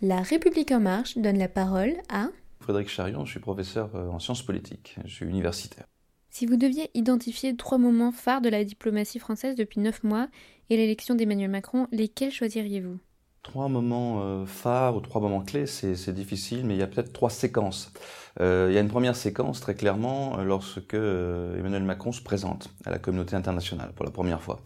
[0.00, 2.28] La République en marche donne la parole à
[2.60, 5.86] Frédéric Charion, je suis professeur euh, en sciences politiques, je suis universitaire.
[6.30, 10.28] Si vous deviez identifier trois moments phares de la diplomatie française depuis neuf mois
[10.70, 12.98] et l'élection d'Emmanuel Macron, lesquels choisiriez-vous?
[13.42, 17.12] Trois moments euh, phares ou trois moments clés, c'est difficile, mais il y a peut-être
[17.12, 17.92] trois séquences.
[18.40, 22.90] Euh, il y a une première séquence très clairement lorsque Emmanuel Macron se présente à
[22.90, 24.60] la communauté internationale pour la première fois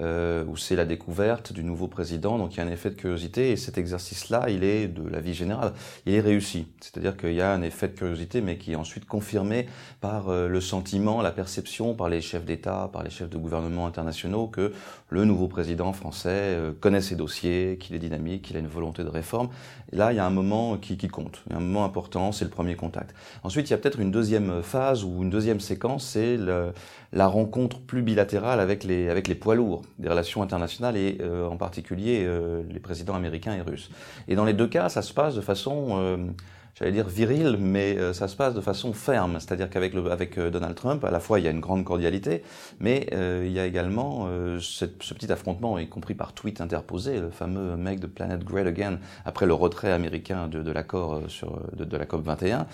[0.00, 2.38] euh, où c'est la découverte du nouveau président.
[2.38, 5.20] Donc il y a un effet de curiosité et cet exercice-là, il est de la
[5.20, 5.72] vie générale,
[6.06, 6.66] il est réussi.
[6.80, 9.66] C'est-à-dire qu'il y a un effet de curiosité, mais qui est ensuite confirmé
[10.00, 13.86] par euh, le sentiment, la perception par les chefs d'État, par les chefs de gouvernement
[13.86, 14.72] internationaux que
[15.10, 19.04] le nouveau président français euh, connaît ses dossiers, qu'il est dynamique, qu'il a une volonté
[19.04, 19.50] de réforme.
[19.92, 22.32] Là, il y a un moment qui, qui compte, il y a un moment important,
[22.32, 23.11] c'est le premier contact.
[23.42, 26.38] Ensuite, il y a peut-être une deuxième phase ou une deuxième séquence, c'est
[27.12, 31.46] la rencontre plus bilatérale avec les, avec les poids lourds des relations internationales et euh,
[31.46, 33.90] en particulier euh, les présidents américains et russes.
[34.28, 36.16] Et dans les deux cas, ça se passe de façon euh,
[36.74, 39.38] j'allais dire viril, mais euh, ça se passe de façon ferme.
[39.38, 42.42] C'est-à-dire qu'avec avec euh, Donald Trump, à la fois il y a une grande cordialité,
[42.80, 44.26] mais euh, il y a également
[44.58, 48.66] ce, ce, petit affrontement, y compris par tweet interposé, le fameux Make the Planet Great
[48.66, 52.66] Again, après le retrait américain de, de l'accord sur de, de, la COP 21.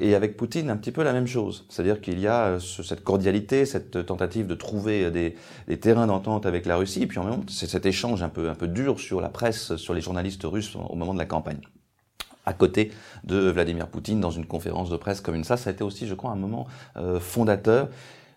[0.00, 1.66] et avec Poutine, un petit peu la même chose.
[1.68, 6.66] C'est-à-dire qu'il y a cette cordialité, cette tentative de trouver des, des terrains d'entente avec
[6.66, 8.98] la Russie, et puis en même temps, c'est cet échange un peu un peu dur
[8.98, 11.60] sur la presse, sur les journalistes russes au moment de la campagne
[12.48, 12.90] à côté
[13.24, 15.56] de Vladimir Poutine dans une conférence de presse comme une ça.
[15.56, 17.88] Ça a été aussi, je crois, un moment euh, fondateur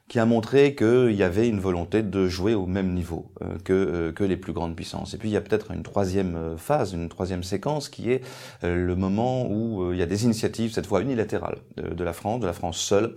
[0.10, 3.72] qui a montré qu'il y avait une volonté de jouer au même niveau euh, que,
[3.72, 5.14] euh, que les plus grandes puissances.
[5.14, 8.22] Et puis il y a peut-être une troisième phase, une troisième séquence qui est
[8.62, 12.46] le moment où il y a des initiatives, cette fois unilatérales, de, la France, de
[12.46, 13.16] la France seule,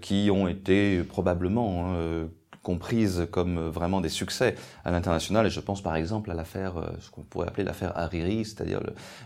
[0.00, 2.28] qui ont été probablement hein,
[2.68, 5.46] comprises comme euh, vraiment des succès à l'international.
[5.46, 8.80] Et je pense par exemple à l'affaire, euh, ce qu'on pourrait appeler l'affaire Hariri, c'est-à-dire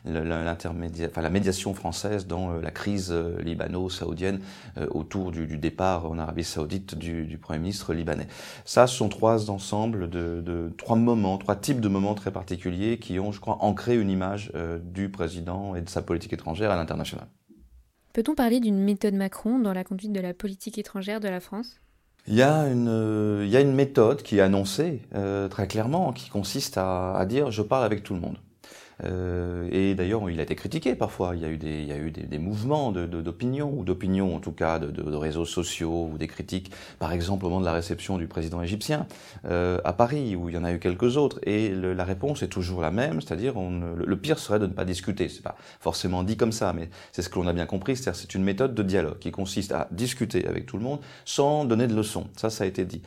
[0.06, 4.38] enfin, la médiation française dans euh, la crise libano-saoudienne
[4.90, 8.28] autour du, départ en Arabie saoudite du, Premier ministre libanais.
[8.64, 12.98] Ça, ce sont trois ensembles de, de, trois moments, trois types de moments très particuliers
[12.98, 14.52] qui ont, je crois, ancré une image
[14.84, 17.26] du président et de sa politique étrangère à l'international.
[18.12, 21.80] Peut-on parler d'une méthode Macron dans la conduite de la politique étrangère de la France?
[22.28, 27.50] Il y, a une, méthode qui est annoncée euh, très clairement, qui consiste à dire
[27.50, 28.36] je parle avec tout le monde.
[29.04, 31.34] Euh, et d'ailleurs, il a été critiqué parfois.
[31.34, 33.84] Il y a eu des, il y a eu des, des mouvements d'opinion, de, ou
[33.84, 37.60] d'opinion en tout cas, de, de, réseaux sociaux, ou des critiques, par exemple au moment
[37.60, 39.06] de la réception du président égyptien
[39.44, 41.40] euh, à Paris, où il y en a eu quelques autres.
[41.44, 44.72] Et le, la réponse est toujours la même, c'est-à-dire le, le, pire serait de ne
[44.72, 45.28] pas discuter.
[45.28, 47.96] C'est pas forcément dit comme ça, mais c'est ce que l'on a bien compris.
[47.96, 51.64] C'est-à-dire c'est une méthode de dialogue qui consiste à discuter avec tout le monde sans
[51.64, 52.28] donner de leçons.
[52.36, 53.02] Ça, ça a été dit.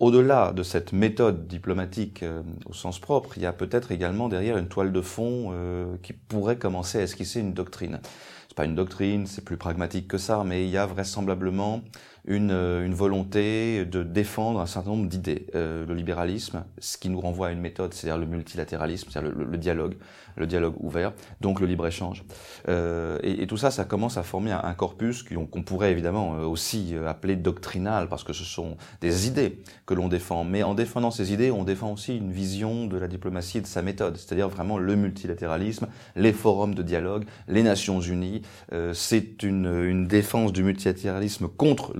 [0.00, 4.56] Au-delà de cette méthode diplomatique euh, au sens propre, il y a peut-être également derrière
[4.56, 8.00] une toile de fond euh, qui pourrait commencer à esquisser une doctrine.
[8.48, 11.82] C'est pas une doctrine, c'est plus pragmatique que ça, mais il y a vraisemblablement
[12.30, 15.46] une, euh, une volonté de défendre un certain nombre d'idées.
[15.56, 19.58] Euh, le libéralisme, ce qui nous renvoie à une méthode, c'est-à-dire le multilatéralisme, c'est-à-dire le,
[19.58, 19.96] dialogue,
[20.36, 22.24] le dialogue ouvert, donc le libre-échange.
[22.68, 27.34] Euh, et, tout ça, ça commence à former un, corpus qu'on pourrait évidemment aussi appeler
[27.34, 30.44] doctrinal, parce que ce sont des idées que l'on défend.
[30.44, 33.66] Mais en défendant ces idées, on défend aussi une vision de la diplomatie et de
[33.66, 38.42] sa méthode, c'est-à-dire vraiment le multilatéralisme, les forums de dialogue, les Nations Unies.
[38.92, 41.92] C'est une, défense du multilatéralisme contre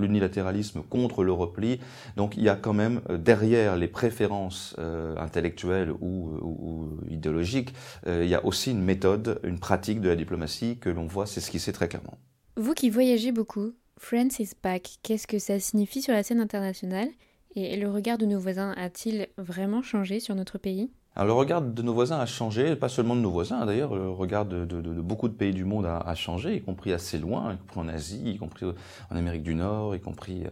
[0.89, 1.79] contre le repli.
[2.17, 7.73] Donc il y a quand même euh, derrière les préférences euh, intellectuelles ou, euh, idéologiques,
[8.07, 11.71] il y a aussi une méthode, une pratique de la diplomatie que l'on voit s'esquisser
[11.71, 12.17] très clairement.
[12.57, 17.09] Vous qui voyagez beaucoup, France is back, qu'est-ce que ça signifie sur la scène internationale?
[17.55, 20.91] Et le regard de nos voisins a-t-il vraiment changé sur notre pays?
[21.15, 24.09] Alors le regard de nos voisins a changé, pas seulement de nos voisins d'ailleurs, le
[24.09, 24.65] regard de,
[25.01, 27.87] beaucoup de pays du monde a, a, changé, y compris assez loin, y compris en
[27.89, 30.45] Asie, y compris en Amérique du Nord, y compris...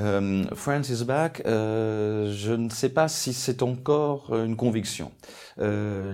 [0.00, 5.10] Euh, France is back, euh, je ne sais pas si c'est encore une conviction.
[5.58, 6.12] Euh,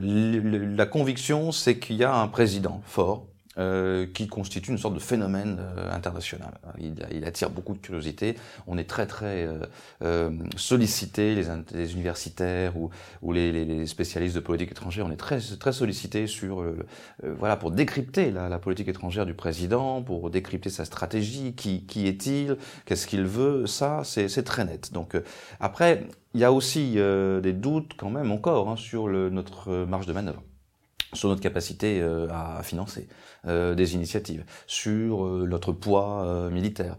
[0.75, 3.27] la conviction, c'est qu'il y a un président fort,
[3.59, 6.55] euh, qui constitue une sorte de phénomène euh, international.
[6.79, 8.37] Il, il, attire beaucoup de curiosité.
[8.67, 9.59] On est très très euh,
[10.03, 12.91] euh sollicité, les, les, universitaires ou,
[13.23, 16.85] ou les, les, spécialistes de politique étrangère, on est très très sollicité sur euh,
[17.23, 22.07] voilà pour décrypter la, la, politique étrangère du président, pour décrypter sa stratégie, qui, qui
[22.07, 23.67] est-il, qu'est-ce qu'il veut.
[23.67, 24.93] Ça, c'est très net.
[24.93, 25.17] Donc
[25.61, 30.07] après, il y a aussi des doutes quand même encore hein, sur le, notre marge
[30.07, 30.43] de manœuvre.
[31.15, 33.09] Sur notre capacité euh, à financer
[33.47, 36.97] euh, des initiatives, sur euh, notre poids militaire,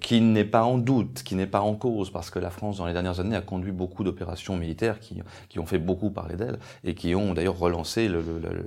[0.00, 2.86] qui n'est pas en doute, qui n'est pas en cause, parce que la France, dans
[2.86, 6.58] les dernières années, a conduit beaucoup d'opérations militaires qui, qui ont fait beaucoup parler d'elle
[6.84, 8.10] et qui ont d'ailleurs relancé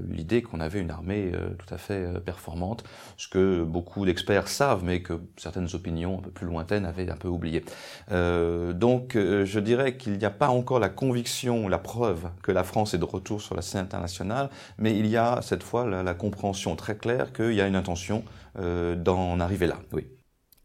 [0.10, 2.84] l'idée qu'on avait une armée tout à fait performante,
[3.18, 7.18] ce que beaucoup d'experts savent, mais que certaines opinions un peu plus lointaines avaient un
[7.18, 7.64] peu oublié.
[8.10, 12.94] donc, je dirais qu'il n'y a pas encore la conviction, la preuve que la France
[12.94, 16.75] est de retour sur la scène internationale, mais il y a cette fois la, compréhension
[16.75, 18.24] très claire qu'il y a une intention
[18.59, 19.80] euh, d'en arriver là.
[19.94, 20.07] Oui.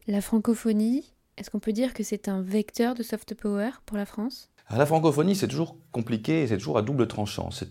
[0.07, 4.05] La francophonie, est-ce qu'on peut dire que c'est un vecteur de soft power pour la
[4.05, 4.49] France?
[4.69, 7.51] La francophonie, c'est toujours compliqué, c'est toujours à double tranchant.
[7.51, 7.69] C'est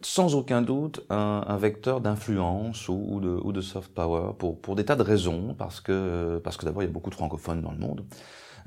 [0.00, 4.84] sans aucun doute un, vecteur d'influence ou, de, ou, de, soft power pour, pour des
[4.84, 7.72] tas de raisons, parce que, parce que d'abord il y a beaucoup de francophones dans
[7.72, 8.06] le monde.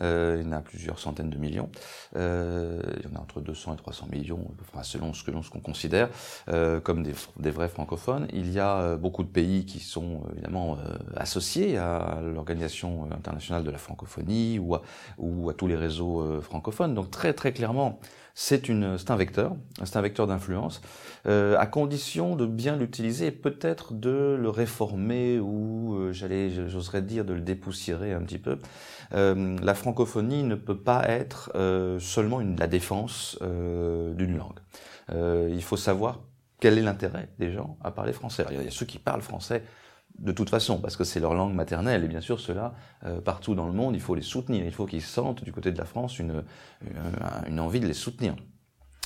[0.01, 1.69] Euh, il y en a plusieurs centaines de millions.
[2.15, 4.47] Euh, il y en a entre 200 et 300 millions,
[4.83, 6.09] selon ce que l'on considère
[6.49, 8.27] euh, comme des, vrais francophones.
[8.33, 10.77] Il y a beaucoup de pays qui sont évidemment
[11.15, 14.81] associés à l'Organisation internationale de la francophonie ou à,
[15.17, 16.93] ou à tous les réseaux francophones.
[16.93, 17.99] Donc très très clairement,
[18.33, 20.81] c'est un vecteur, c'est un vecteur d'influence,
[21.25, 27.33] à condition de bien l'utiliser et peut-être de le réformer ou, j'allais, j'oserais dire, de
[27.33, 28.57] le dépoussiérer un petit peu.
[29.11, 34.59] La francophonie ne peut pas être euh, seulement la défense euh, d'une langue.
[35.09, 36.21] il faut savoir
[36.61, 38.45] quel est l'intérêt des gens à parler français.
[38.51, 39.63] il y a ceux qui parlent français
[40.17, 42.73] de toute façon, parce que c'est leur langue maternelle, et bien sûr, cela,
[43.05, 45.71] euh, partout dans le monde, il faut les soutenir, il faut qu'ils sentent du côté
[45.71, 48.35] de la France une envie de les soutenir.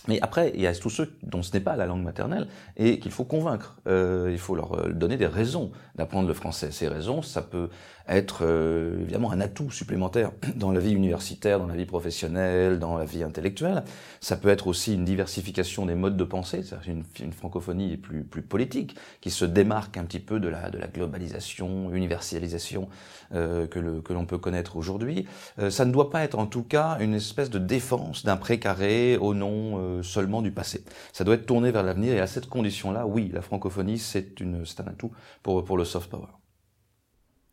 [0.07, 2.47] Mais après, il y a tous ceux dont ce n'est pas la langue maternelle
[2.77, 3.77] et qu'il faut convaincre.
[3.87, 6.71] Euh, il faut leur euh, donner des raisons d'apprendre le français.
[6.71, 7.69] Ces raisons, ça peut
[8.07, 12.97] être euh, évidemment un atout supplémentaire dans la vie universitaire, dans la vie professionnelle, dans
[12.97, 13.83] la vie intellectuelle.
[14.21, 18.41] Ça peut être aussi une diversification des modes de pensée, c'est une, francophonie plus, plus
[18.41, 22.89] politique, qui se démarque un petit peu de la, de la globalisation, universalisation
[23.33, 25.25] euh, que l'on que peut connaître aujourd'hui.
[25.59, 29.17] Euh, ça ne doit pas être en tout cas une espèce de défense d'un précaré
[29.17, 30.83] au nom euh, seulement du passé.
[31.13, 34.87] Ça doit être tourné vers l'avenir et à cette condition-là, oui, la francophonie, c'est un
[34.87, 35.11] atout
[35.43, 36.27] pour, pour le soft power.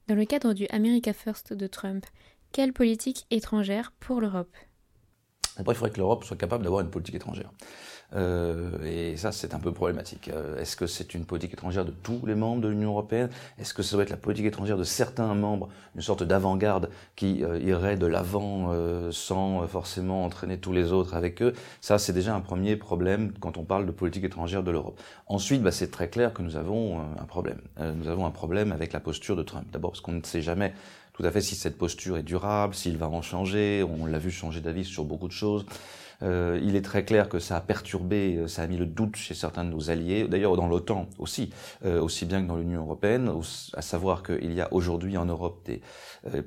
[0.09, 2.05] Dans le cadre du America First de Trump,
[2.53, 4.55] quelle politique étrangère pour l'Europe?
[5.57, 7.51] Après, il faudrait que l'Europe soit capable d'avoir une politique étrangère.
[8.15, 10.29] Euh, et ça, c'est un peu problématique.
[10.29, 13.31] Euh, est-ce que c'est une politique étrangère de tous les membres de l'Union européenne?
[13.59, 17.43] Est-ce que ça doit être la politique étrangère de certains membres, une sorte d'avant-garde qui
[17.45, 18.73] euh, irait de l'avant
[19.11, 21.55] sans forcément entraîner tous les autres avec eux?
[21.81, 25.01] Ça, c'est déjà un premier problème quand on parle de politique étrangère de l'Europe.
[25.27, 27.61] Ensuite, bah, c'est très clair que nous avons un problème.
[27.79, 29.67] nous avons un problème avec la posture de Trump.
[29.73, 30.73] D'abord parce qu'on ne sait jamais
[31.13, 33.85] tout à fait si cette posture est durable, s'il va en changer.
[33.85, 35.67] On l'a vu changer d'avis sur beaucoup de choses.
[36.23, 39.17] Euh, il est très clair que ça a perturbé, euh, ça a mis le doute
[39.17, 41.51] chez certains de nos alliés, d'ailleurs dans l'OTAN aussi,
[41.85, 43.31] euh, aussi bien que dans l'Union européenne,
[43.75, 45.69] à savoir qu'il y a aujourd'hui en Europe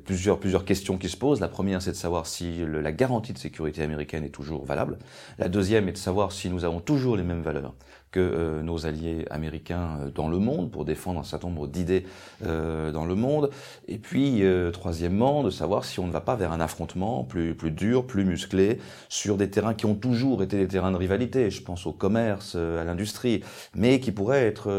[0.05, 1.41] plusieurs, plusieurs questions qui se posent.
[1.41, 4.97] La première, c'est de savoir si la garantie de sécurité américaine est toujours valable.
[5.37, 7.73] La deuxième est de savoir si nous avons toujours les mêmes valeurs
[8.15, 12.05] que euh, nos alliés américains euh, dans le monde pour défendre un certain nombre d'idées
[12.45, 13.49] euh, dans le monde.
[13.89, 17.71] Et puis, troisièmement, de savoir si on ne va pas vers un affrontement plus, plus
[17.71, 18.79] dur, plus musclé,
[19.09, 21.49] sur des terrains qui ont toujours été des terrains de rivalité.
[21.49, 23.43] Je pense au commerce, à l'industrie,
[23.75, 24.69] mais qui pourraient être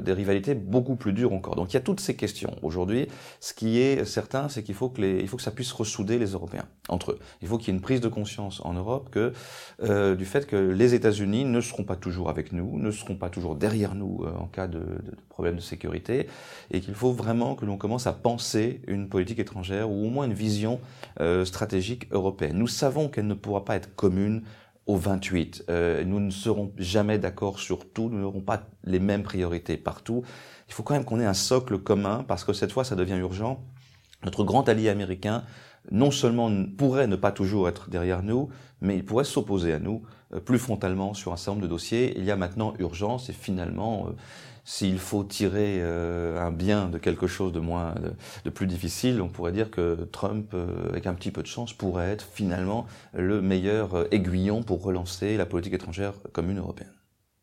[0.00, 1.56] des rivalités beaucoup plus dures encore.
[1.56, 2.56] Donc il y a toutes ces questions.
[2.62, 3.08] Aujourd'hui,
[3.40, 6.66] ce qui est certain, c'est qu'il faut que faut que ça puisse ressouder les Européens
[6.88, 7.18] entre eux.
[7.42, 9.32] Il faut qu'il y ait une prise de conscience en Europe que
[10.14, 13.56] du fait que les États-Unis ne seront pas toujours avec nous, ne seront pas toujours
[13.56, 16.26] derrière nous euh, en cas de, de, problème de sécurité,
[16.70, 20.26] et qu'il faut vraiment que l'on commence à penser une politique étrangère ou au moins
[20.26, 20.80] une vision
[21.20, 22.56] euh, stratégique européenne.
[22.56, 24.42] Nous savons qu'elle ne pourra pas être commune
[24.86, 25.66] aux 28.
[25.68, 30.22] Euh, nous ne serons jamais d'accord sur tout, nous n'aurons pas les mêmes priorités partout.
[30.68, 33.16] Il faut quand même qu'on ait un socle commun, parce que cette fois, ça devient
[33.16, 33.62] urgent.
[34.24, 35.44] Notre grand allié américain,
[35.90, 38.48] non seulement pourrait ne pas toujours être derrière nous,
[38.80, 40.02] mais il pourrait s'opposer à nous
[40.38, 42.14] plus frontalement sur un certain nombre de dossiers.
[42.16, 44.12] Il y a maintenant urgence et finalement, euh,
[44.64, 47.94] s'il faut tirer euh, un bien de quelque chose de moins,
[48.44, 50.54] de, plus difficile, on pourrait dire que Trump,
[50.88, 55.46] avec un petit peu de chance, pourrait être finalement le meilleur aiguillon pour relancer la
[55.46, 56.99] politique étrangère commune européenne.